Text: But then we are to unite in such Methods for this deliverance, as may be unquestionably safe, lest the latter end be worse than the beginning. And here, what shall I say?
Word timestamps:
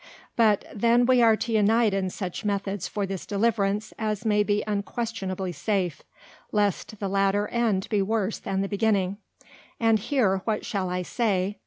But 0.35 0.65
then 0.73 1.05
we 1.05 1.21
are 1.21 1.35
to 1.37 1.51
unite 1.53 1.93
in 1.93 2.09
such 2.09 2.43
Methods 2.43 2.87
for 2.87 3.05
this 3.05 3.23
deliverance, 3.23 3.93
as 3.99 4.25
may 4.25 4.41
be 4.41 4.63
unquestionably 4.65 5.51
safe, 5.51 6.01
lest 6.51 6.99
the 6.99 7.07
latter 7.07 7.47
end 7.49 7.87
be 7.89 8.01
worse 8.01 8.39
than 8.39 8.61
the 8.61 8.67
beginning. 8.67 9.17
And 9.79 9.99
here, 9.99 10.41
what 10.43 10.65
shall 10.65 10.89
I 10.89 11.03
say? 11.03 11.59